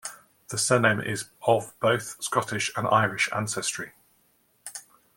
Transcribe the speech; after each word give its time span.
The 0.47 0.57
Surname 0.57 0.99
is 1.01 1.25
of 1.45 1.75
both 1.79 2.15
Scottish 2.23 2.71
and 2.75 2.87
Irish 2.87 3.29
ancestry. 3.31 3.91